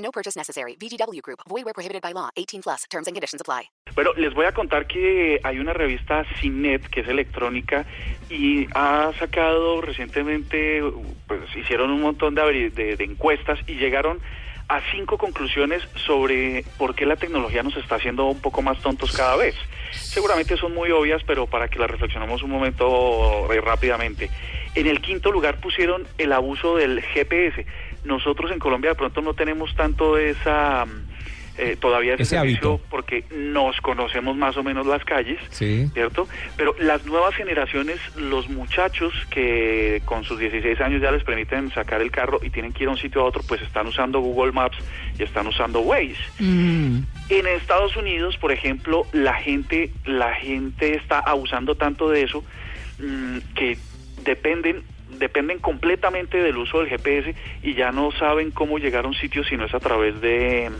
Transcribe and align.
No 0.00 0.10
purchase 0.10 0.36
necessary. 0.38 0.76
VGW 0.80 1.20
Group. 1.22 1.40
Void 1.48 1.64
where 1.64 1.74
prohibited 1.74 2.00
by 2.02 2.12
law. 2.12 2.30
18 2.36 2.62
plus. 2.62 2.84
Terms 2.90 3.06
and 3.06 3.14
conditions 3.14 3.40
apply. 3.40 3.70
Bueno, 3.94 4.12
les 4.16 4.32
voy 4.34 4.46
a 4.46 4.52
contar 4.52 4.86
que 4.86 5.40
hay 5.42 5.58
una 5.58 5.72
revista 5.72 6.24
CINET 6.40 6.86
que 6.88 7.00
es 7.00 7.08
electrónica 7.08 7.84
y 8.30 8.66
ha 8.74 9.12
sacado 9.18 9.80
recientemente, 9.80 10.82
pues 11.26 11.40
hicieron 11.56 11.90
un 11.90 12.00
montón 12.00 12.34
de, 12.34 12.70
de- 12.70 12.96
de 12.96 13.04
encuestas 13.04 13.58
y 13.66 13.74
llegaron 13.74 14.20
a 14.68 14.80
cinco 14.92 15.18
conclusiones 15.18 15.82
sobre 15.96 16.64
por 16.78 16.94
qué 16.94 17.04
la 17.04 17.16
tecnología 17.16 17.62
nos 17.64 17.76
está 17.76 17.96
haciendo 17.96 18.26
un 18.26 18.40
poco 18.40 18.62
más 18.62 18.80
tontos 18.80 19.10
cada 19.10 19.34
vez. 19.36 19.56
Seguramente 19.92 20.56
son 20.56 20.72
muy 20.72 20.92
obvias, 20.92 21.22
pero 21.26 21.48
para 21.48 21.66
que 21.68 21.78
las 21.80 21.90
reflexionemos 21.90 22.42
un 22.44 22.50
momento 22.50 23.52
eh, 23.52 23.60
rápidamente. 23.60 24.30
En 24.74 24.86
el 24.86 25.00
quinto 25.00 25.32
lugar 25.32 25.60
pusieron 25.60 26.06
el 26.18 26.32
abuso 26.32 26.76
del 26.76 27.00
GPS. 27.02 27.66
Nosotros 28.04 28.50
en 28.52 28.58
Colombia 28.58 28.90
de 28.90 28.96
pronto 28.96 29.20
no 29.20 29.34
tenemos 29.34 29.74
tanto 29.74 30.16
esa... 30.18 30.86
mm, 30.86 31.10
eh, 31.58 31.76
todavía 31.78 32.14
ese, 32.14 32.22
Ese 32.22 32.36
servicio 32.36 32.70
hábito. 32.74 32.86
porque 32.88 33.24
nos 33.36 33.78
conocemos 33.82 34.34
más 34.34 34.56
o 34.56 34.62
menos 34.62 34.86
las 34.86 35.04
calles, 35.04 35.38
Sí. 35.50 35.88
¿cierto? 35.92 36.26
Pero 36.56 36.74
las 36.78 37.04
nuevas 37.04 37.34
generaciones, 37.34 37.98
los 38.16 38.48
muchachos 38.48 39.12
que 39.30 40.00
con 40.06 40.24
sus 40.24 40.38
16 40.38 40.80
años 40.80 41.02
ya 41.02 41.10
les 41.10 41.22
permiten 41.22 41.70
sacar 41.72 42.00
el 42.00 42.10
carro 42.10 42.38
y 42.42 42.48
tienen 42.48 42.72
que 42.72 42.84
ir 42.84 42.88
a 42.88 42.92
un 42.92 42.96
sitio 42.98 43.20
a 43.20 43.24
otro, 43.24 43.42
pues 43.46 43.60
están 43.60 43.86
usando 43.88 44.20
Google 44.20 44.52
Maps 44.52 44.78
y 45.18 45.22
están 45.24 45.48
usando 45.48 45.80
Waze. 45.80 46.16
En 46.38 47.46
Estados 47.46 47.94
Unidos, 47.96 48.38
por 48.38 48.52
ejemplo, 48.52 49.04
la 49.12 49.34
gente, 49.34 49.90
la 50.06 50.32
gente 50.36 50.96
está 50.96 51.18
abusando 51.18 51.74
tanto 51.74 52.08
de 52.08 52.22
eso 52.22 52.42
mm, 53.00 53.38
que 53.54 53.76
dependen 54.24 54.82
dependen 55.18 55.58
completamente 55.58 56.38
del 56.38 56.56
uso 56.56 56.78
del 56.78 56.88
GPS 56.88 57.34
y 57.62 57.74
ya 57.74 57.90
no 57.90 58.10
saben 58.12 58.50
cómo 58.50 58.78
llegar 58.78 59.04
a 59.04 59.08
un 59.08 59.14
sitio 59.14 59.44
si 59.44 59.56
no 59.56 59.66
es 59.66 59.74
a 59.74 59.80
través 59.80 60.20
de, 60.20 60.70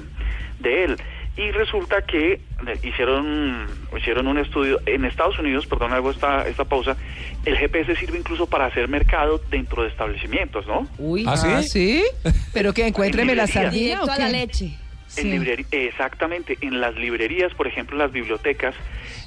de 0.60 0.84
él. 0.84 0.96
Y 1.36 1.50
resulta 1.52 2.02
que 2.02 2.32
eh, 2.32 2.40
hicieron 2.82 3.66
hicieron 3.96 4.26
un 4.26 4.38
estudio 4.38 4.80
en 4.86 5.04
Estados 5.04 5.38
Unidos, 5.38 5.66
perdón, 5.66 5.92
hago 5.92 6.10
esta 6.10 6.46
esta 6.48 6.64
pausa, 6.64 6.96
el 7.44 7.56
GPS 7.56 7.96
sirve 7.96 8.18
incluso 8.18 8.46
para 8.46 8.66
hacer 8.66 8.88
mercado 8.88 9.40
dentro 9.50 9.82
de 9.82 9.88
establecimientos, 9.88 10.66
¿no? 10.66 10.88
Uy, 10.98 11.24
¿Ah, 11.26 11.36
sí? 11.36 11.68
sí? 11.68 12.04
Pero 12.52 12.72
que 12.72 12.86
encuéntreme 12.86 13.34
la 13.34 13.46
sardina 13.46 14.02
o 14.02 14.10
a 14.10 14.18
la 14.18 14.26
qué? 14.26 14.32
leche. 14.32 14.78
Sí. 15.10 15.22
En 15.22 15.30
librería, 15.32 15.66
exactamente, 15.72 16.56
en 16.60 16.80
las 16.80 16.94
librerías, 16.94 17.52
por 17.54 17.66
ejemplo, 17.66 17.96
en 17.96 17.98
las 17.98 18.12
bibliotecas, 18.12 18.74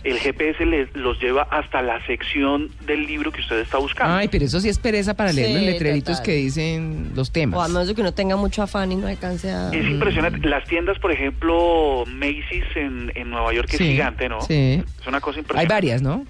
el 0.06 0.18
GPS 0.18 0.66
les, 0.66 0.96
los 0.96 1.20
lleva 1.22 1.44
hasta 1.52 1.82
la 1.82 2.04
sección 2.06 2.70
del 2.86 3.06
libro 3.06 3.32
que 3.34 3.42
usted 3.42 3.60
está 3.60 3.80
buscando. 3.80 4.16
Ay, 4.16 4.30
pero 4.30 4.46
eso 4.46 4.62
sí 4.62 4.70
es 4.70 4.80
pereza 4.80 5.14
para 5.14 5.34
leer 5.34 5.48
Sí, 5.48 5.54
los 5.54 5.64
letreritos 5.64 6.18
total. 6.18 6.26
que 6.26 6.36
dicen 6.36 7.12
los 7.16 7.32
temas. 7.32 7.60
O 7.60 7.62
a 7.62 7.68
menos 7.68 7.88
de 7.90 7.96
que 7.96 8.02
uno 8.02 8.14
tenga 8.14 8.38
mucho 8.38 8.64
afán 8.64 8.94
y 8.94 8.96
no 8.96 9.08
alcance 9.08 9.52
a... 9.52 9.72
Es 9.74 9.86
impresionante. 9.86 10.48
Las 10.48 10.64
tiendas, 10.70 10.98
por 11.00 11.12
ejemplo, 11.12 12.06
Macy's 12.08 12.64
en, 12.76 13.12
en 13.16 13.30
Nueva 13.30 13.54
York 13.54 13.68
es 13.72 13.78
Sí, 13.78 13.86
gigante, 13.92 14.30
¿no? 14.30 14.40
sí. 14.42 14.82
Es 15.02 15.08
una 15.08 15.20
cosa 15.20 15.38
Hay 15.38 15.42
impresionante. 15.42 15.74
varias, 15.74 16.02
¿no? 16.02 16.26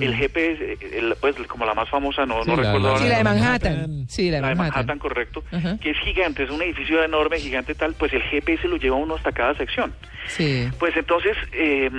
El 0.00 0.14
GPS, 0.16 0.78
el- 0.96 1.14
pues 1.20 1.34
como 1.48 1.66
la 1.66 1.74
más 1.74 1.88
famosa, 1.88 2.24
no, 2.24 2.42
Sí, 2.44 2.50
no 2.50 2.56
la- 2.56 2.62
recuerdo 2.62 2.88
ahora. 2.88 3.02
Sí, 3.02 3.08
la 3.08 3.18
de 3.18 3.24
Manhattan. 3.24 3.72
Manhattan. 3.76 4.08
Sí, 4.08 4.30
la 4.30 4.36
de 4.36 4.42
La 4.42 4.48
de 4.48 4.54
Manhattan. 4.54 4.74
Manhattan, 4.86 4.98
correcto. 4.98 5.44
Que 5.80 5.90
es 5.90 5.98
gigante, 5.98 6.44
es 6.44 6.50
un 6.50 6.62
edificio 6.62 7.02
enorme, 7.04 7.38
gigante 7.38 7.74
tal, 7.74 7.94
pues 7.94 8.12
el 8.14 8.22
GPS 8.22 8.66
lo 8.68 8.76
lleva 8.76 8.96
uno 8.96 9.16
hasta 9.16 9.32
cada 9.32 9.54
sección. 9.56 9.92
Sí. 10.28 10.68
Pues 10.78 10.96
entonces 10.96 11.36
eh, 11.52 11.90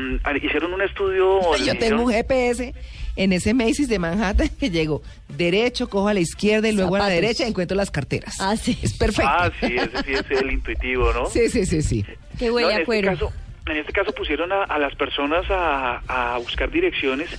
hicieron 0.42 0.74
un 0.74 0.82
estudio... 0.82 1.40
Yo 1.42 1.56
hicieron- 1.58 1.78
tengo 1.80 2.04
un 2.04 2.12
GPS 2.12 2.74
en 3.16 3.32
ese 3.34 3.54
Macy's 3.54 3.90
de 3.90 4.00
Manhattan 4.00 4.50
que 4.60 4.72
llego 4.72 5.04
derecho, 5.30 5.88
cojo 5.90 6.08
a 6.08 6.14
la 6.16 6.20
izquierda 6.20 6.68
y 6.70 6.72
luego 6.72 6.96
a 6.96 7.00
la 7.00 7.08
derecha 7.10 7.46
encuentro 7.46 7.78
las 7.78 7.92
carteras. 7.92 8.38
Ah, 8.40 8.56
sí. 8.56 8.78
Es 8.82 8.98
perfecto. 8.98 9.30
Ah, 9.32 9.52
sí, 9.60 9.76
ese 9.76 10.04
sí 10.04 10.14
es 10.14 10.42
el 10.42 10.52
intuitivo, 10.52 11.12
¿no? 11.14 11.28
Sí, 11.28 11.48
sí, 11.50 11.66
sí, 11.66 11.82
sí. 11.84 12.04
Que 12.40 12.48
No, 12.48 12.54
huele 12.56 12.70
en, 12.72 12.78
a 12.78 12.82
este 12.82 13.02
caso, 13.04 13.32
en 13.68 13.78
este 13.78 13.94
caso 13.94 14.12
pusieron 14.14 14.52
a, 14.52 14.64
a 14.64 14.80
las 14.80 14.96
personas 14.96 15.46
a, 15.52 16.02
a 16.08 16.38
buscar 16.40 16.72
direcciones 16.72 17.30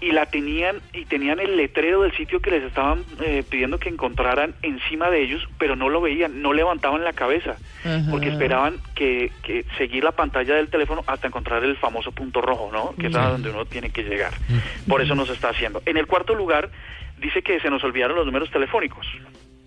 y 0.00 0.12
la 0.12 0.26
tenían 0.26 0.76
y 0.94 1.04
tenían 1.04 1.40
el 1.40 1.56
letrero 1.56 2.02
del 2.02 2.12
sitio 2.16 2.40
que 2.40 2.50
les 2.50 2.62
estaban 2.64 3.04
eh, 3.22 3.42
pidiendo 3.48 3.78
que 3.78 3.88
encontraran 3.88 4.54
encima 4.62 5.10
de 5.10 5.22
ellos, 5.22 5.46
pero 5.58 5.76
no 5.76 5.88
lo 5.88 6.00
veían, 6.00 6.40
no 6.42 6.52
levantaban 6.52 7.04
la 7.04 7.12
cabeza, 7.12 7.56
porque 8.10 8.28
esperaban 8.30 8.76
que, 8.94 9.30
que 9.42 9.64
seguir 9.76 10.02
la 10.04 10.12
pantalla 10.12 10.54
del 10.54 10.68
teléfono 10.68 11.04
hasta 11.06 11.26
encontrar 11.26 11.62
el 11.64 11.76
famoso 11.76 12.12
punto 12.12 12.40
rojo, 12.40 12.70
¿no? 12.72 12.94
Que 12.98 13.08
es 13.08 13.14
a 13.16 13.28
donde 13.30 13.50
uno 13.50 13.64
tiene 13.66 13.90
que 13.90 14.02
llegar. 14.02 14.32
Por 14.88 15.02
eso 15.02 15.14
nos 15.14 15.28
está 15.30 15.50
haciendo. 15.50 15.82
En 15.86 15.96
el 15.96 16.06
cuarto 16.06 16.34
lugar 16.34 16.70
dice 17.18 17.42
que 17.42 17.60
se 17.60 17.68
nos 17.70 17.84
olvidaron 17.84 18.16
los 18.16 18.24
números 18.26 18.50
telefónicos. 18.50 19.06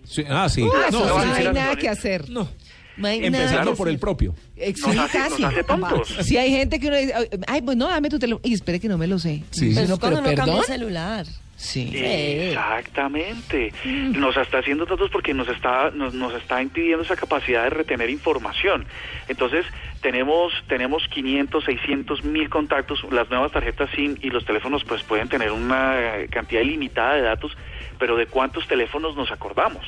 Sí, 0.02 0.24
Ah, 0.28 0.48
sí. 0.48 0.68
Ah, 0.74 0.88
no, 0.92 1.18
hay 1.18 1.44
nada 1.52 1.76
que 1.76 1.88
hacer. 1.88 2.28
No. 2.28 2.48
No 2.96 3.08
Empezando 3.08 3.74
por 3.74 3.88
el 3.88 3.98
propio. 3.98 4.34
Eh, 4.56 4.72
sí, 4.76 4.82
hace- 4.86 4.94
nos 4.96 5.10
casi. 5.10 5.44
hace 5.44 5.64
tontos. 5.64 6.16
Sí, 6.22 6.36
hay 6.36 6.50
gente 6.50 6.78
que 6.78 6.86
uno 6.88 6.96
dice, 6.96 7.14
ay, 7.46 7.62
pues 7.62 7.76
no, 7.76 7.88
dame 7.88 8.08
tu 8.08 8.18
teléfono. 8.18 8.40
Y 8.44 8.54
espere 8.54 8.78
que 8.80 8.88
no 8.88 8.98
me 8.98 9.06
lo 9.06 9.18
sé. 9.18 9.42
Sí. 9.50 9.72
Pero 9.74 9.86
uno, 9.86 9.94
es 9.94 10.00
cuando 10.00 10.22
pero 10.22 10.34
uno 10.34 10.36
cambia 10.44 10.58
el 10.60 10.64
celular. 10.64 11.26
Sí. 11.56 11.92
Exactamente. 11.94 13.72
Nos 13.84 14.36
está 14.36 14.58
haciendo 14.58 14.86
tantos 14.86 15.10
porque 15.10 15.32
nos 15.34 15.48
está 15.48 15.90
nos, 15.90 16.12
nos 16.14 16.34
está 16.34 16.60
impidiendo 16.62 17.02
esa 17.04 17.16
capacidad 17.16 17.64
de 17.64 17.70
retener 17.70 18.10
información. 18.10 18.86
Entonces, 19.28 19.64
tenemos 20.02 20.52
tenemos 20.68 21.06
500, 21.08 21.64
600 21.64 22.24
mil 22.24 22.48
contactos, 22.50 23.04
las 23.10 23.30
nuevas 23.30 23.52
tarjetas 23.52 23.88
SIM 23.94 24.16
y 24.20 24.30
los 24.30 24.44
teléfonos 24.44 24.84
pues 24.84 25.02
pueden 25.04 25.28
tener 25.28 25.52
una 25.52 25.94
cantidad 26.30 26.60
ilimitada 26.60 27.14
de 27.14 27.22
datos, 27.22 27.52
pero 27.98 28.16
¿de 28.16 28.26
cuántos 28.26 28.66
teléfonos 28.66 29.16
nos 29.16 29.30
acordamos? 29.30 29.84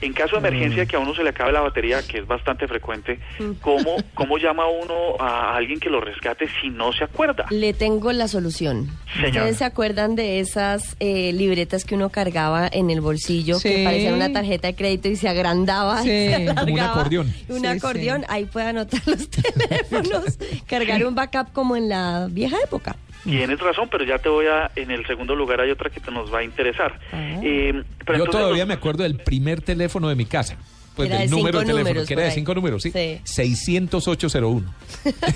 En 0.00 0.12
caso 0.12 0.38
de 0.40 0.46
emergencia 0.48 0.86
que 0.86 0.96
a 0.96 0.98
uno 0.98 1.14
se 1.14 1.22
le 1.22 1.30
acabe 1.30 1.52
la 1.52 1.60
batería, 1.60 2.00
que 2.06 2.18
es 2.18 2.26
bastante 2.26 2.68
frecuente, 2.68 3.18
¿cómo, 3.60 3.96
cómo 4.14 4.38
llama 4.38 4.64
uno 4.68 5.16
a 5.18 5.56
alguien 5.56 5.80
que 5.80 5.88
lo 5.90 6.00
rescate 6.00 6.46
si 6.60 6.68
no 6.70 6.92
se 6.92 7.04
acuerda? 7.04 7.46
Le 7.50 7.72
tengo 7.72 8.12
la 8.12 8.28
solución. 8.28 8.90
Señor. 9.14 9.28
¿Ustedes 9.28 9.56
se 9.58 9.64
acuerdan 9.64 10.14
de 10.16 10.40
esas 10.40 10.96
eh, 11.00 11.32
libretas 11.32 11.84
que 11.84 11.94
uno 11.94 12.10
cargaba 12.10 12.68
en 12.70 12.90
el 12.90 13.00
bolsillo 13.00 13.58
Sí. 13.58 13.68
que 13.70 13.84
parecían 13.84 14.14
una 14.14 14.32
tarjeta 14.32 14.68
de 14.68 14.74
crédito 14.74 15.08
y 15.08 15.16
se 15.16 15.28
agrandaba? 15.28 16.00
y 16.02 16.04
Sí. 16.04 16.34
se 16.46 16.54
Como 16.54 16.72
un 16.74 16.80
acordeón. 16.80 17.34
Un 17.48 17.60
Sí, 17.60 17.66
acordeón, 17.66 18.20
sí. 18.20 18.26
ahí 18.28 18.44
puede 18.44 18.66
anotar 18.66 19.00
los 19.06 19.28
teléfonos, 19.30 20.38
cargar 20.66 21.04
un 21.06 21.14
backup 21.14 21.52
como 21.52 21.76
en 21.76 21.88
la 21.88 22.28
vieja 22.30 22.56
época. 22.64 22.96
Tienes 23.24 23.58
razón, 23.58 23.88
pero 23.90 24.04
ya 24.04 24.18
te 24.18 24.28
voy 24.28 24.46
a, 24.46 24.70
en 24.76 24.90
el 24.90 25.04
segundo 25.06 25.34
lugar 25.34 25.60
hay 25.60 25.70
otra 25.70 25.90
que 25.90 26.00
te 26.00 26.10
nos 26.10 26.32
va 26.32 26.38
a 26.38 26.44
interesar. 26.44 26.98
Ah. 27.12 27.40
Eh, 27.42 27.72
pero 28.04 28.18
Yo 28.18 28.24
entonces 28.24 28.30
todavía 28.30 28.62
los- 28.62 28.68
me 28.68 28.74
acuerdo 28.74 29.02
del 29.02 29.16
primer 29.16 29.60
teléfono 29.62 30.08
de 30.08 30.14
mi 30.14 30.26
casa. 30.26 30.56
Pues 30.94 31.10
Era 31.10 31.18
del 31.18 31.28
de 31.28 31.36
número 31.36 31.58
de 31.58 31.64
teléfono, 31.66 31.84
números 31.90 32.08
que 32.08 32.14
era 32.14 32.22
de 32.22 32.30
cinco 32.30 32.54
números, 32.54 32.82
sí. 32.82 32.90
Sí. 32.90 33.20
60801. 33.24 34.74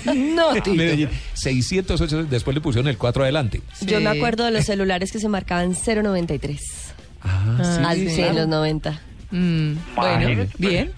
No. 0.15 0.53
Medellín, 0.75 1.09
608, 1.33 2.23
después 2.23 2.55
le 2.55 2.61
pusieron 2.61 2.87
el 2.87 2.97
4 2.97 3.23
adelante. 3.23 3.61
Yo 3.81 3.99
me 4.01 4.09
acuerdo 4.09 4.43
de 4.45 4.51
los 4.51 4.65
celulares 4.65 5.11
que 5.11 5.19
se 5.19 5.29
marcaban 5.29 5.73
093. 5.75 6.95
Ah, 7.23 7.83
al 7.87 7.97
sí, 7.97 8.09
sí, 8.09 8.15
claro. 8.15 8.31
en 8.31 8.35
los 8.37 8.47
90. 8.47 9.01
Mm, 9.31 9.73
bueno, 9.95 10.21
Imagínate, 10.21 10.49
bien. 10.57 10.91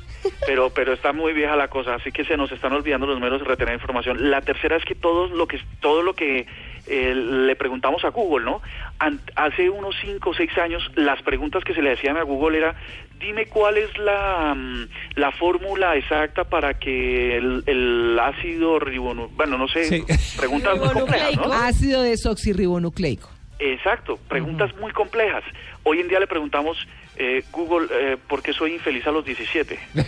Pero, 0.47 0.69
pero 0.69 0.93
está 0.93 1.11
muy 1.11 1.33
vieja 1.33 1.57
la 1.57 1.67
cosa, 1.67 1.95
así 1.95 2.11
que 2.13 2.23
se 2.23 2.37
nos 2.37 2.49
están 2.53 2.71
olvidando 2.71 3.05
los 3.05 3.15
números 3.15 3.41
de 3.41 3.45
retener 3.45 3.73
información. 3.73 4.31
La 4.31 4.39
tercera 4.41 4.77
es 4.77 4.85
que 4.85 4.95
todo 4.95 5.27
lo 5.27 5.47
que 5.47 5.59
todo 5.81 6.01
lo 6.01 6.13
que 6.13 6.45
eh, 6.87 7.13
le 7.15 7.55
preguntamos 7.55 8.03
a 8.05 8.09
Google, 8.09 8.45
¿no? 8.45 8.61
An- 8.99 9.21
hace 9.35 9.69
unos 9.69 9.95
cinco 10.01 10.31
o 10.31 10.33
seis 10.33 10.55
años, 10.57 10.83
las 10.95 11.21
preguntas 11.21 11.63
que 11.63 11.73
se 11.73 11.81
le 11.81 11.93
hacían 11.93 12.17
a 12.17 12.23
Google 12.23 12.57
era, 12.57 12.75
dime 13.19 13.45
cuál 13.45 13.77
es 13.77 13.97
la, 13.97 14.53
mm, 14.55 14.87
la 15.15 15.31
fórmula 15.31 15.95
exacta 15.95 16.43
para 16.43 16.73
que 16.79 17.37
el, 17.37 17.63
el 17.67 18.19
ácido 18.19 18.79
ribonucleico, 18.79 19.35
bueno, 19.37 19.57
no 19.57 19.67
sé, 19.67 19.85
Sí. 19.85 20.03
preguntas 20.37 20.77
muy 20.77 20.89
complejas, 20.89 21.35
¿no? 21.37 21.53
Ácido 21.53 22.01
desoxirribonucleico. 22.01 23.29
Exacto, 23.59 24.17
preguntas 24.27 24.75
muy 24.81 24.91
complejas. 24.91 25.43
Hoy 25.83 25.99
en 25.99 26.07
día 26.09 26.19
le 26.19 26.27
preguntamos, 26.27 26.77
eh, 27.15 27.43
Google, 27.51 27.87
eh, 27.91 28.17
¿por 28.27 28.41
qué 28.41 28.51
soy 28.51 28.73
infeliz 28.73 29.05
a 29.07 29.11
los 29.11 29.23
17? 29.25 29.79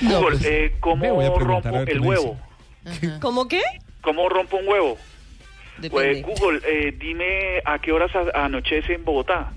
No, 0.00 0.20
Google, 0.20 0.36
pues, 0.38 0.44
eh, 0.46 0.76
¿cómo 0.80 1.38
rompo 1.38 1.68
el 1.86 2.00
huevo? 2.00 2.38
¿Cómo 3.20 3.48
qué? 3.48 3.60
¿Cómo 4.00 4.28
rompo 4.28 4.56
un 4.56 4.68
huevo? 4.68 4.98
Depende. 5.78 6.18
Eh, 6.18 6.22
Google, 6.22 6.60
eh, 6.66 6.94
dime 6.98 7.62
a 7.64 7.78
qué 7.78 7.92
horas 7.92 8.10
anochece 8.34 8.94
en 8.94 9.04
Bogotá. 9.04 9.52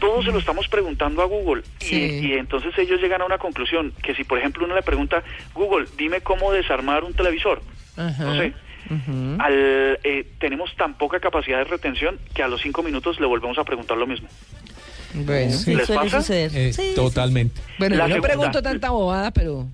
Todo 0.00 0.22
se 0.22 0.30
lo 0.30 0.38
estamos 0.38 0.68
preguntando 0.68 1.22
a 1.22 1.24
Google 1.24 1.62
y, 1.80 1.84
Sí. 1.84 2.20
y 2.28 2.32
entonces 2.34 2.76
ellos 2.78 3.00
llegan 3.00 3.22
a 3.22 3.24
una 3.24 3.38
conclusión 3.38 3.92
que 4.02 4.14
si 4.14 4.24
por 4.24 4.38
ejemplo 4.38 4.64
uno 4.64 4.74
le 4.74 4.82
pregunta 4.82 5.22
Google, 5.54 5.86
dime 5.96 6.20
cómo 6.20 6.52
desarmar 6.52 7.02
un 7.04 7.14
televisor, 7.14 7.62
Ajá. 7.96 8.24
no 8.24 8.36
sé, 8.36 8.52
al, 9.38 9.98
eh, 10.04 10.26
tenemos 10.38 10.74
tan 10.76 10.98
poca 10.98 11.18
capacidad 11.18 11.58
de 11.58 11.64
retención 11.64 12.18
que 12.34 12.42
a 12.42 12.48
los 12.48 12.60
cinco 12.60 12.82
minutos 12.82 13.18
le 13.20 13.26
volvemos 13.26 13.56
a 13.58 13.64
preguntar 13.64 13.96
lo 13.96 14.06
mismo. 14.06 14.28
Bueno, 15.14 15.50
Sí, 15.52 15.74
¿Les 15.74 15.88
pasa? 15.88 16.20
suceder. 16.20 16.50
Eh, 16.54 16.72
Sí, 16.74 16.90
sí, 16.90 16.94
totalmente. 16.94 17.58
bueno 17.78 17.96
La 17.96 18.06
yo 18.06 18.16
no 18.16 18.22
pregunto 18.22 18.62
tanta 18.62 18.90
bobada, 18.90 19.30
pero... 19.30 19.66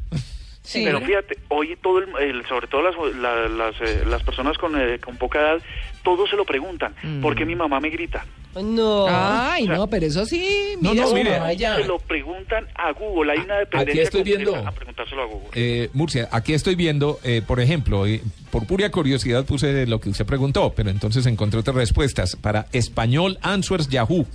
Sí. 0.62 0.82
Pero 0.84 1.00
fíjate, 1.00 1.38
hoy 1.48 1.76
todo 1.82 1.98
el, 1.98 2.08
el- 2.20 2.46
sobre 2.46 2.66
todo 2.68 2.82
las, 2.82 2.94
la- 3.16 3.48
las, 3.48 3.74
eh, 3.80 4.04
las 4.06 4.22
personas 4.22 4.56
con, 4.58 4.80
eh, 4.80 4.98
con 5.00 5.16
poca 5.16 5.40
edad, 5.40 5.58
todos 6.04 6.30
se 6.30 6.36
lo 6.36 6.44
preguntan. 6.44 6.94
Mm. 7.02 7.20
¿Por 7.20 7.34
qué 7.34 7.44
mi 7.44 7.56
mamá 7.56 7.80
me 7.80 7.90
grita? 7.90 8.24
No. 8.54 9.06
Ay, 9.08 9.64
O 9.64 9.66
sea, 9.66 9.76
no, 9.76 9.86
pero 9.88 10.04
eso 10.06 10.26
sí, 10.26 10.74
No, 10.80 10.90
mire 10.90 11.02
no, 11.02 11.08
su 11.08 11.14
mire. 11.14 11.30
mamá 11.32 11.52
ya. 11.54 11.76
Se 11.76 11.84
lo 11.84 11.98
preguntan 11.98 12.66
a 12.74 12.92
Google. 12.92 13.32
Hay 13.32 13.38
una 13.38 13.56
dependencia 13.58 14.02
estoy 14.02 14.20
completa 14.20 14.50
viendo. 14.52 14.68
a 14.68 14.72
preguntárselo 14.72 15.22
a 15.22 15.24
Google. 15.26 15.48
Eh, 15.54 15.88
Murcia, 15.94 16.28
aquí 16.30 16.52
estoy 16.52 16.74
viendo, 16.74 17.18
eh, 17.24 17.40
por 17.46 17.60
ejemplo, 17.60 18.06
eh, 18.06 18.20
por 18.50 18.66
pura 18.66 18.90
curiosidad 18.90 19.44
puse 19.46 19.86
lo 19.86 20.00
que 20.00 20.10
usted 20.10 20.26
preguntó, 20.26 20.72
pero 20.76 20.90
entonces 20.90 21.24
encontré 21.26 21.58
otras 21.60 21.74
respuestas. 21.76 22.36
Para 22.36 22.66
español, 22.72 23.38
Answers 23.42 23.88
Yahoo. 23.88 24.26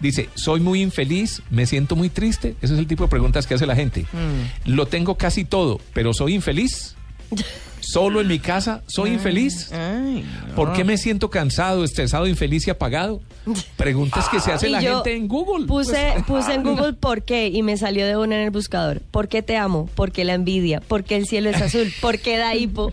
Dice, 0.00 0.28
soy 0.34 0.60
muy 0.60 0.82
infeliz, 0.82 1.42
me 1.50 1.66
siento 1.66 1.96
muy 1.96 2.08
triste. 2.10 2.54
Ese 2.60 2.74
es 2.74 2.78
el 2.78 2.86
tipo 2.86 3.04
de 3.04 3.08
preguntas 3.10 3.46
que 3.46 3.54
hace 3.54 3.66
la 3.66 3.74
gente. 3.76 4.02
Mm. 4.12 4.70
Lo 4.72 4.86
tengo 4.86 5.16
casi 5.16 5.44
todo, 5.44 5.80
pero 5.94 6.12
soy 6.12 6.34
infeliz. 6.34 6.94
Solo 7.80 8.20
en 8.20 8.26
mi 8.26 8.38
casa, 8.40 8.82
soy 8.86 9.10
infeliz. 9.10 9.70
Ay, 9.72 10.24
no. 10.48 10.54
¿Por 10.54 10.72
qué 10.72 10.82
me 10.82 10.98
siento 10.98 11.30
cansado, 11.30 11.84
estresado, 11.84 12.26
infeliz 12.26 12.66
y 12.66 12.70
apagado? 12.70 13.20
Preguntas 13.76 14.28
que 14.28 14.40
se 14.40 14.50
hace 14.52 14.68
Y 14.68 14.72
la 14.72 14.80
gente 14.80 15.14
en 15.14 15.28
Google. 15.28 15.66
Puse, 15.66 16.12
Pues, 16.14 16.24
puse 16.26 16.54
en 16.54 16.62
Google 16.64 16.94
por 16.94 17.22
qué 17.22 17.48
y 17.48 17.62
me 17.62 17.76
salió 17.76 18.06
de 18.06 18.16
una 18.16 18.36
en 18.36 18.42
el 18.42 18.50
buscador. 18.50 19.00
¿Por 19.10 19.28
qué 19.28 19.42
te 19.42 19.56
amo? 19.56 19.88
¿Por 19.94 20.10
qué 20.10 20.24
la 20.24 20.34
envidia? 20.34 20.80
¿Por 20.80 21.04
qué 21.04 21.16
el 21.16 21.26
cielo 21.26 21.50
es 21.50 21.60
azul? 21.62 21.92
¿Por 22.00 22.18
qué 22.18 22.38
da 22.38 22.54
hipo? 22.54 22.92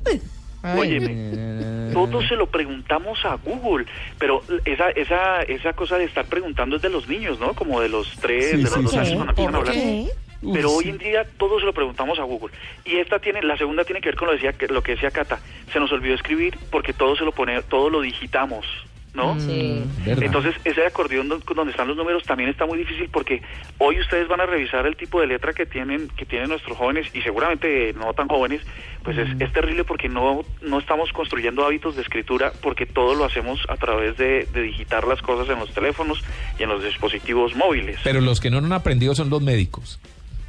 Ay, 0.62 0.80
Óyeme, 0.80 1.14
no, 1.16 1.36
no, 1.36 1.62
no. 1.62 1.73
Todos 1.94 2.28
se 2.28 2.36
lo 2.36 2.48
preguntamos 2.48 3.24
a 3.26 3.36
Google, 3.36 3.86
pero 4.20 4.44
esa, 4.66 4.90
esa, 4.92 5.42
esa 5.44 5.74
cosa 5.74 5.98
de 5.98 6.06
estar 6.06 6.26
preguntando 6.26 6.76
es 6.76 6.82
de 6.82 6.90
los 6.90 7.08
niños, 7.08 7.40
¿no? 7.40 7.54
Como 7.54 7.80
de 7.82 7.90
los 7.90 8.10
tres, 8.18 8.52
Sí, 8.52 8.58
de 8.58 8.64
los 8.64 8.74
sí, 8.74 8.82
dos 8.82 8.92
sí. 8.92 8.98
años 8.98 9.14
cuando 9.16 9.32
empiezan 9.32 9.56
a 9.56 9.60
¿Por 9.60 9.70
hablar. 9.70 9.84
qué? 9.84 10.08
Pero 10.54 10.72
hoy 10.72 10.84
sí. 10.84 10.90
en 10.90 10.98
día 10.98 11.26
todo 11.38 11.58
se 11.60 11.66
lo 11.66 11.72
preguntamos 11.74 12.20
a 12.20 12.24
Google. 12.24 12.54
Y 12.84 12.98
esta 12.98 13.20
tiene, 13.20 13.42
la 13.44 13.56
segunda 13.58 13.86
tiene 13.86 14.02
que 14.02 14.10
ver 14.10 14.18
con 14.18 14.28
lo, 14.28 14.34
decía, 14.34 14.52
que- 14.52 14.68
lo 14.68 14.84
que 14.84 14.94
decía 14.94 15.10
Cata. 15.10 15.40
Se 15.72 15.80
nos 15.80 15.90
olvidó 15.94 16.16
escribir 16.16 16.58
porque 16.70 16.92
todo 16.92 17.16
se 17.16 17.24
lo 17.24 17.32
pone, 17.32 17.62
todo 17.64 17.90
lo 17.90 18.02
digitamos, 18.02 18.66
¿no? 19.14 19.40
Sí. 19.40 19.84
¿verdad? 20.06 20.24
Entonces, 20.24 20.56
ese 20.66 20.86
acordeón 20.86 21.30
don- 21.30 21.42
donde 21.56 21.72
están 21.72 21.88
los 21.88 21.96
números 21.96 22.24
también 22.24 22.50
está 22.50 22.66
muy 22.66 22.78
difícil 22.80 23.08
porque 23.10 23.42
hoy 23.78 24.00
ustedes 24.02 24.28
van 24.28 24.42
a 24.42 24.46
revisar 24.46 24.86
el 24.86 24.98
tipo 24.98 25.22
de 25.22 25.28
letra 25.28 25.54
que 25.54 25.66
tienen 25.66 26.10
que 26.10 26.26
tienen 26.26 26.50
nuestros 26.50 26.76
jóvenes 26.76 27.08
y 27.16 27.22
seguramente 27.22 27.94
no 27.94 28.14
tan 28.14 28.28
jóvenes, 28.28 28.62
pues 29.04 29.18
es, 29.18 29.30
es 29.40 29.52
terrible 29.54 29.84
porque 29.84 30.10
no 30.10 30.44
no 30.62 30.80
estamos 30.80 31.12
construyendo 31.12 31.66
hábitos 31.66 31.96
de 31.96 32.02
escritura 32.02 32.52
porque 32.62 32.86
todo 32.86 33.16
lo 33.16 33.26
hacemos 33.26 33.60
a 33.70 33.76
través 33.78 34.18
de, 34.18 34.48
de 34.54 34.62
digitar 34.62 35.06
las 35.08 35.22
cosas 35.22 35.50
en 35.54 35.60
los 35.60 35.74
teléfonos 35.74 36.24
y 36.60 36.64
en 36.64 36.70
los 36.70 36.84
dispositivos 36.84 37.56
móviles. 37.56 38.00
Pero 38.04 38.22
los 38.22 38.40
que 38.40 38.50
no 38.50 38.60
han 38.60 38.72
aprendido 38.72 39.14
son 39.16 39.30
los 39.30 39.42
médicos. 39.42 40.00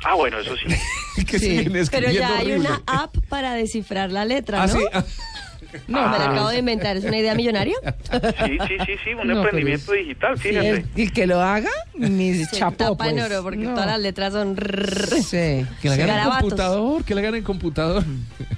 Ah, 0.07 0.15
bueno, 0.15 0.39
eso 0.39 0.55
sí. 0.57 0.67
que 1.25 1.39
Sí. 1.39 1.67
Pero 1.91 2.11
ya 2.11 2.37
hay 2.39 2.53
horrible. 2.53 2.69
una 2.69 2.83
app 2.87 3.17
para 3.29 3.55
descifrar 3.55 4.13
la 4.13 4.25
letra, 4.27 4.63
Ah, 4.65 5.03
¿no? 5.89 5.99
sí. 5.99 6.05
Ah, 6.05 6.09
me 6.13 6.19
la 6.19 6.31
acabo 6.33 6.49
de 6.49 6.59
inventar. 6.59 6.97
¿Es 6.97 7.05
una 7.05 7.19
idea 7.19 7.35
millonaria? 7.35 7.75
Sí, 8.47 8.59
sí, 8.69 8.77
sí, 8.87 8.93
sí, 9.05 9.15
un 9.15 9.29
No, 9.29 9.37
emprendimiento 9.43 9.85
pero 9.89 10.01
es- 10.01 10.07
digital, 10.07 10.39
Sí, 10.39 10.49
fíjate. 10.49 10.71
el, 10.71 10.85
el 10.97 11.13
que 11.13 11.27
lo 11.27 11.41
haga, 11.41 11.71
ni 11.95 12.35
Se 12.35 12.57
chapó, 12.57 12.77
tapa 12.77 13.09
en 13.09 13.17
pues. 13.17 13.31
oro 13.31 13.43
porque 13.43 13.59
No. 13.59 13.71
todas 13.75 13.87
las 13.87 14.01
letras 14.01 14.33
son... 14.33 14.57
Sí. 15.23 15.67
Que 15.83 15.89
la 15.89 15.95
hagan 15.95 16.19
en 16.19 16.31
computador, 16.41 17.05
que 17.05 17.15
la 17.15 17.21
hagan 17.21 17.35
en 17.35 17.45
computador. 17.45 18.05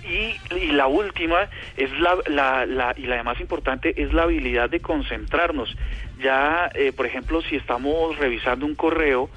Y, 0.04 0.54
y 0.56 0.66
la 0.72 0.86
última 0.86 1.36
es 1.76 1.90
la, 2.00 2.16
la, 2.28 2.66
la 2.66 2.94
y 2.96 3.02
la 3.02 3.22
más 3.22 3.40
importante 3.40 4.00
es 4.00 4.12
la 4.12 4.22
habilidad 4.22 4.70
de 4.70 4.80
concentrarnos. 4.80 5.74
Ya, 6.22 6.70
eh, 6.74 6.92
por 6.96 7.06
ejemplo, 7.06 7.42
si 7.42 7.56
estamos 7.56 8.16
revisando 8.19 8.64
un 8.66 8.74
correo, 8.74 9.28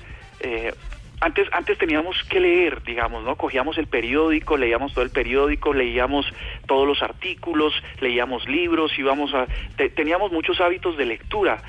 eh, 0.41 0.73
antes 1.21 1.47
antes 1.51 1.77
teníamos 1.77 2.23
que 2.23 2.39
leer, 2.39 2.81
digamos, 2.83 3.23
¿no? 3.23 3.35
Cogíamos 3.35 3.77
el 3.77 3.87
periódico, 3.87 4.57
leíamos 4.57 4.93
todo 4.93 5.03
el 5.03 5.11
periódico, 5.11 5.73
leíamos 5.73 6.25
todos 6.67 6.87
los 6.87 7.01
artículos, 7.03 7.73
leíamos 7.99 8.47
libros, 8.47 8.97
íbamos 8.97 9.33
a 9.33 9.47
te- 9.75 9.89
teníamos 9.89 10.31
muchos 10.31 10.59
hábitos 10.61 10.97
de 10.97 11.05
lectura. 11.05 11.61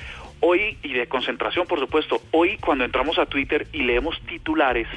Hoy 0.43 0.77
y 0.81 0.93
de 0.93 1.07
concentración, 1.07 1.67
por 1.67 1.79
supuesto. 1.79 2.19
Hoy 2.31 2.57
cuando 2.57 2.83
entramos 2.83 3.19
a 3.19 3.27
Twitter 3.27 3.67
y 3.73 3.83
leemos 3.83 4.19
titulares, 4.21 4.87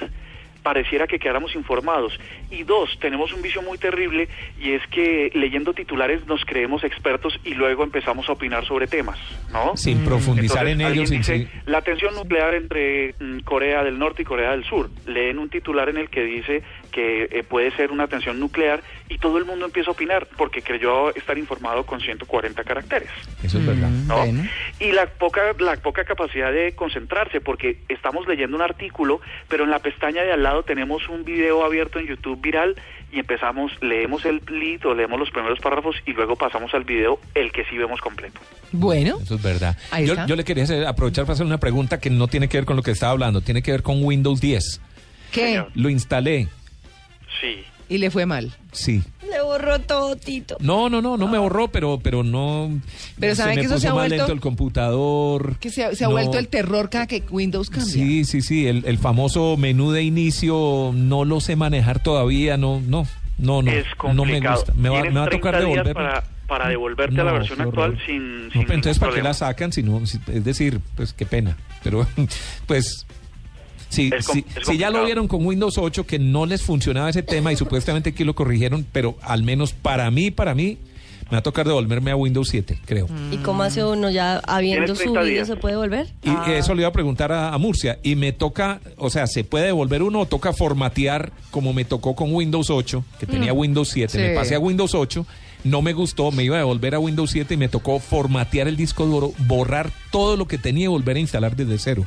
pareciera 0.64 1.06
que 1.06 1.20
quedáramos 1.20 1.54
informados. 1.54 2.18
Y 2.50 2.64
dos, 2.64 2.98
tenemos 2.98 3.32
un 3.32 3.42
vicio 3.42 3.62
muy 3.62 3.78
terrible 3.78 4.28
y 4.58 4.72
es 4.72 4.82
que 4.88 5.30
leyendo 5.34 5.74
titulares 5.74 6.26
nos 6.26 6.44
creemos 6.44 6.82
expertos 6.82 7.38
y 7.44 7.54
luego 7.54 7.84
empezamos 7.84 8.28
a 8.28 8.32
opinar 8.32 8.64
sobre 8.66 8.86
temas, 8.88 9.18
¿no? 9.52 9.76
Sin 9.76 10.04
profundizar 10.04 10.66
Entonces, 10.66 10.86
en 10.88 10.92
ellos. 10.92 11.08
sin- 11.10 11.18
dice, 11.18 11.36
sin- 11.36 11.48
la 11.66 11.82
tensión 11.82 12.14
nuclear 12.16 12.54
entre 12.54 13.14
mm, 13.20 13.40
Corea 13.44 13.84
del 13.84 13.98
Norte 13.98 14.22
y 14.22 14.24
Corea 14.24 14.50
del 14.52 14.64
Sur. 14.64 14.90
Leen 15.06 15.38
un 15.38 15.50
titular 15.50 15.88
en 15.90 15.98
el 15.98 16.08
que 16.08 16.24
dice 16.24 16.62
que 16.94 17.24
eh, 17.30 17.42
puede 17.42 17.70
ser 17.76 17.90
una 17.90 18.06
tensión 18.06 18.38
nuclear 18.38 18.82
y 19.08 19.18
todo 19.18 19.38
el 19.38 19.44
mundo 19.44 19.66
empieza 19.66 19.90
a 19.90 19.92
opinar 19.92 20.28
porque 20.38 20.62
creyó 20.62 21.14
estar 21.14 21.36
informado 21.36 21.84
con 21.84 22.00
140 22.00 22.62
caracteres. 22.62 23.08
Eso 23.42 23.58
es 23.58 23.66
verdad. 23.66 23.88
¿no? 23.90 24.16
Bueno. 24.18 24.44
Y 24.78 24.92
la 24.92 25.06
poca, 25.06 25.40
la 25.58 25.76
poca 25.76 26.04
capacidad 26.04 26.52
de 26.52 26.74
concentrarse, 26.74 27.40
porque 27.40 27.78
estamos 27.88 28.26
leyendo 28.28 28.56
un 28.56 28.62
artículo, 28.62 29.20
pero 29.48 29.64
en 29.64 29.70
la 29.70 29.80
pestaña 29.80 30.22
de 30.22 30.32
al 30.32 30.42
lado 30.44 30.62
tenemos 30.62 31.08
un 31.08 31.24
video 31.24 31.64
abierto 31.64 31.98
en 31.98 32.06
YouTube 32.06 32.40
viral 32.40 32.76
y 33.12 33.18
empezamos, 33.18 33.72
leemos 33.82 34.24
el 34.24 34.40
lead 34.48 34.86
o 34.86 34.94
leemos 34.94 35.18
los 35.18 35.30
primeros 35.30 35.58
párrafos 35.60 35.96
y 36.06 36.12
luego 36.12 36.36
pasamos 36.36 36.72
al 36.74 36.84
video, 36.84 37.18
el 37.34 37.50
que 37.52 37.64
sí 37.64 37.76
vemos 37.76 38.00
completo. 38.00 38.40
Bueno, 38.72 39.18
Eso 39.22 39.34
es 39.36 39.42
verdad. 39.42 39.76
Ahí 39.90 40.06
Yo, 40.06 40.14
está. 40.14 40.26
yo 40.26 40.36
le 40.36 40.44
quería 40.44 40.64
hacer- 40.64 40.86
aprovechar 40.86 41.24
para 41.24 41.34
hacer 41.34 41.46
una 41.46 41.58
pregunta 41.58 41.98
que 42.00 42.10
no 42.10 42.28
tiene 42.28 42.48
que 42.48 42.56
ver 42.58 42.64
con 42.64 42.76
lo 42.76 42.82
que 42.82 42.90
estaba 42.92 43.12
hablando, 43.12 43.40
tiene 43.40 43.62
que 43.62 43.70
ver 43.72 43.82
con 43.82 44.02
Windows 44.04 44.40
10. 44.40 44.80
¿qué? 45.32 45.64
Lo 45.74 45.88
instalé, 45.88 46.46
Sí. 47.40 47.56
Y 47.88 47.98
le 47.98 48.10
fue 48.10 48.26
mal. 48.26 48.52
sí. 48.72 49.02
Le 49.30 49.42
borró 49.42 49.80
todo, 49.80 50.14
Tito. 50.14 50.56
No, 50.60 50.88
no, 50.88 51.02
no, 51.02 51.16
no 51.16 51.26
me 51.26 51.38
borró, 51.38 51.66
pero, 51.66 51.98
pero 52.00 52.22
no. 52.22 52.70
Pero 53.18 53.34
se 53.34 53.42
¿sabe 53.42 53.56
me 53.56 53.62
que 53.62 53.66
eso 53.66 53.74
puso 53.74 53.80
se 53.80 53.88
ha 53.88 53.94
más 53.94 54.02
vuelto- 54.02 54.16
lento 54.16 54.32
el 54.32 54.40
computador. 54.40 55.56
Que 55.58 55.70
se, 55.70 55.84
ha- 55.84 55.94
se 55.94 56.04
ha 56.04 56.08
No. 56.08 56.12
vuelto 56.12 56.38
el 56.38 56.46
terror 56.48 56.88
cada 56.88 57.06
que 57.08 57.22
Windows 57.30 57.68
cambia. 57.68 57.92
Sí, 57.92 58.24
sí, 58.24 58.42
sí. 58.42 58.68
El, 58.68 58.84
el 58.86 58.98
famoso 58.98 59.56
menú 59.56 59.90
de 59.90 60.02
inicio 60.02 60.92
no 60.94 61.24
lo 61.24 61.40
sé 61.40 61.56
manejar 61.56 62.00
todavía. 62.00 62.56
No, 62.56 62.80
no, 62.86 63.08
no, 63.38 63.62
no. 63.62 63.70
es 63.72 63.86
no 64.02 64.08
me 64.12 64.16
complicado. 64.16 64.56
gusta. 64.56 64.72
Me 64.76 64.88
va, 64.88 65.02
me 65.02 65.10
va 65.10 65.24
a 65.24 65.28
30 65.28 65.30
tocar 65.30 65.54
días 65.54 65.62
devolverlo. 65.64 65.94
para, 65.94 66.24
para 66.46 66.68
devolverte 66.68 67.20
a 67.20 67.24
la 67.24 67.32
No, 67.32 67.38
versión 67.38 67.60
actual 67.60 67.98
sin, 68.06 68.44
No, 68.48 68.52
pero 68.52 68.74
entonces, 68.74 68.98
¿para 69.00 69.14
qué 69.14 69.22
la 69.22 69.34
sacan? 69.34 69.72
Si 69.72 69.82
no, 69.82 70.06
si- 70.06 70.20
es 70.32 70.44
decir, 70.44 70.78
pues 70.94 71.12
qué 71.12 71.26
pena. 71.26 71.56
Pero, 71.82 72.06
pues, 72.66 73.04
si, 73.94 74.10
Es 74.12 74.26
si, 74.26 74.78
ya 74.78 74.90
lo 74.90 75.04
vieron 75.04 75.28
con 75.28 75.44
Windows 75.44 75.78
8, 75.78 76.06
que 76.06 76.18
no 76.18 76.46
les 76.46 76.62
funcionaba 76.62 77.10
ese 77.10 77.22
tema 77.22 77.52
y 77.52 77.56
supuestamente 77.56 78.10
aquí 78.10 78.24
lo 78.24 78.34
corrigieron, 78.34 78.86
pero 78.92 79.16
al 79.22 79.42
menos 79.42 79.72
para 79.72 80.10
mí, 80.10 80.30
para 80.30 80.54
mí, 80.54 80.78
me 81.24 81.30
va 81.32 81.38
a 81.38 81.42
tocar 81.42 81.66
devolverme 81.66 82.10
a 82.10 82.16
Windows 82.16 82.48
7, 82.50 82.80
creo. 82.84 83.08
¿Y 83.30 83.38
cómo 83.38 83.62
hace 83.62 83.84
uno 83.84 84.10
ya 84.10 84.40
habiendo 84.46 84.84
Tienes 84.84 84.98
30 84.98 85.20
subido 85.20 85.34
días. 85.34 85.48
se 85.48 85.56
puede 85.56 85.76
volver? 85.76 86.08
Y 86.22 86.50
eso 86.50 86.74
le 86.74 86.82
iba 86.82 86.88
a 86.88 86.92
preguntar 86.92 87.32
a, 87.32 87.54
a 87.54 87.58
Murcia. 87.58 87.98
Y 88.02 88.14
me 88.14 88.32
toca, 88.32 88.80
o 88.98 89.08
sea, 89.08 89.26
¿se 89.26 89.42
puede 89.42 89.66
devolver 89.66 90.02
uno 90.02 90.20
o 90.20 90.26
toca 90.26 90.52
formatear 90.52 91.32
como 91.50 91.72
me 91.72 91.84
tocó 91.84 92.14
con 92.14 92.34
Windows 92.34 92.68
8, 92.68 93.04
que 93.18 93.26
tenía 93.26 93.52
Windows 93.54 93.88
7? 93.88 94.12
Sí. 94.12 94.18
Me 94.18 94.34
pasé 94.34 94.54
a 94.54 94.58
Windows 94.58 94.94
8, 94.94 95.26
no 95.64 95.80
me 95.80 95.94
gustó, 95.94 96.30
me 96.30 96.44
iba 96.44 96.56
a 96.56 96.58
devolver 96.58 96.94
a 96.94 96.98
Windows 96.98 97.30
7 97.30 97.54
y 97.54 97.56
me 97.56 97.68
tocó 97.68 97.98
formatear 98.00 98.68
el 98.68 98.76
disco 98.76 99.06
duro, 99.06 99.32
borrar 99.46 99.90
todo 100.10 100.36
lo 100.36 100.46
que 100.46 100.58
tenía 100.58 100.84
y 100.84 100.88
volver 100.88 101.16
a 101.16 101.20
instalar 101.20 101.56
desde 101.56 101.78
cero. 101.78 102.04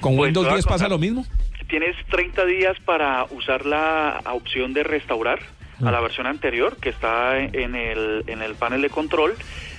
¿Con 0.00 0.16
Pues, 0.16 0.28
Windows 0.28 0.46
te 0.46 0.50
voy 0.50 0.54
a 0.54 0.62
10 0.62 0.66
pasa 0.66 0.88
lo 0.88 0.98
mismo? 0.98 1.24
Tienes 1.68 1.94
30 2.10 2.44
días 2.46 2.76
para 2.84 3.24
usar 3.30 3.64
la 3.66 4.20
opción 4.32 4.72
de 4.72 4.82
restaurar 4.82 5.38
a 5.84 5.90
la 5.90 6.00
versión 6.00 6.26
anterior 6.26 6.76
que 6.76 6.90
está 6.90 7.38
en 7.38 7.74
el, 7.74 8.24
en 8.26 8.42
el 8.42 8.54
panel 8.54 8.82
de 8.82 8.90
control 8.90 9.34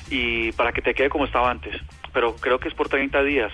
y 0.10 0.52
para 0.54 0.72
que 0.72 0.82
te 0.82 0.94
quede 0.94 1.10
como 1.10 1.26
estaba 1.26 1.52
antes. 1.52 1.76
Pero 2.14 2.36
creo 2.38 2.60
que 2.60 2.70
es 2.70 2.74
por 2.74 2.90
30 2.90 3.22
días. 3.24 3.52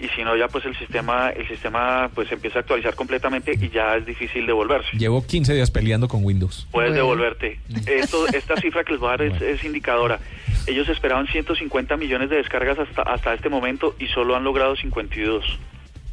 Y 0.00 0.08
si 0.10 0.22
no, 0.22 0.36
ya 0.36 0.46
pues 0.48 0.64
el 0.64 0.76
sistema 0.78 1.30
el 1.30 1.46
sistema 1.48 2.08
pues 2.14 2.30
empieza 2.30 2.58
a 2.58 2.62
actualizar 2.62 2.94
completamente 2.94 3.52
y 3.60 3.68
ya 3.68 3.96
es 3.96 4.06
difícil 4.06 4.46
devolverse. 4.46 4.96
Llevo 4.96 5.26
15 5.26 5.54
días 5.54 5.70
peleando 5.70 6.06
con 6.08 6.24
Windows. 6.24 6.66
Puedes 6.70 6.90
Bueno. 6.90 7.02
devolverte. 7.04 7.60
Esto, 7.86 8.26
esta 8.32 8.56
cifra 8.56 8.84
que 8.84 8.92
les 8.92 9.00
voy 9.00 9.08
a 9.08 9.16
dar 9.16 9.22
es, 9.22 9.40
es 9.42 9.64
indicadora. 9.64 10.20
Ellos 10.66 10.88
esperaban 10.88 11.26
150 11.26 11.96
millones 11.96 12.30
de 12.30 12.36
descargas 12.36 12.78
hasta, 12.78 13.02
hasta 13.02 13.34
este 13.34 13.48
momento 13.48 13.94
y 13.98 14.06
solo 14.06 14.36
han 14.36 14.44
logrado 14.44 14.76
52. 14.76 15.58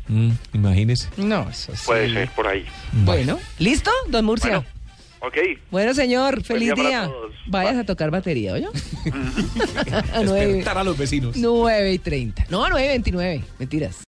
Mm, 0.08 0.32
imagínese. 0.54 1.10
No, 1.18 1.50
eso 1.50 1.76
sí. 1.76 1.84
Puede 1.86 2.14
ser 2.14 2.30
por 2.32 2.48
ahí. 2.48 2.66
Bueno, 2.92 3.40
¿listo, 3.60 3.92
don 4.10 4.26
Murcia? 4.26 4.60
Bueno, 4.60 4.66
ok. 5.22 5.60
Bueno, 5.72 5.94
señor, 5.94 6.44
feliz 6.44 6.74
día. 6.76 7.12
Vayas 7.48 7.74
Bye. 7.74 7.82
a 7.82 7.86
tocar 7.86 8.12
batería, 8.12 8.54
¿oye? 8.54 8.68
a 10.66 10.84
los 10.84 10.98
vecinos. 10.98 11.36
9 11.36 11.94
y 11.94 12.00
30. 12.00 12.46
No, 12.50 12.68
9 12.70 12.86
y 12.86 12.90
29. 12.90 13.44
Mentiras. 13.60 13.98